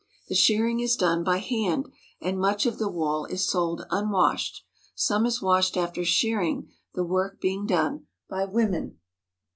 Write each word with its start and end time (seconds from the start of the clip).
The 0.29 0.33
shearing 0.33 0.79
is 0.79 0.95
done 0.95 1.23
by 1.23 1.37
hand, 1.37 1.87
and 2.19 2.39
much 2.39 2.65
of 2.65 2.79
the 2.79 2.89
wool 2.89 3.25
is 3.25 3.47
sold 3.47 3.85
unwashed. 3.91 4.63
Some 4.95 5.27
is 5.27 5.43
washed 5.43 5.77
after 5.77 6.03
shearing, 6.03 6.71
the 6.95 7.03
work 7.03 7.39
being 7.39 7.67
done 7.67 8.07
by 8.27 8.45
women. 8.45 8.97